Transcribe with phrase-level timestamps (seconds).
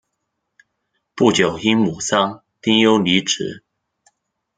[1.13, 3.63] 不久因母丧丁忧离职。